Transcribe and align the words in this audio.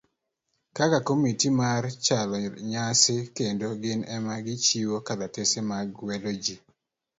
kaka 0.77 0.97
komiti 1.07 1.47
mar 1.61 1.83
chano 2.05 2.35
nyasi 2.71 3.15
kendo 3.37 3.67
gin 3.83 4.01
ema 4.15 4.35
gichiwo 4.45 4.97
kalatese 5.07 5.59
mag 5.69 5.87
gwelo 5.97 6.31
ji 6.43 6.55